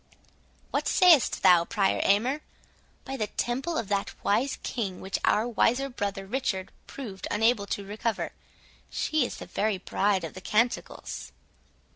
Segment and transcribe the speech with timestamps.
[0.71, 6.25] What sayest thou, Prior Aymer?—By the Temple of that wise king, which our wiser brother
[6.25, 8.31] Richard proved unable to recover,
[8.89, 11.31] she is the very Bride of the Canticles!"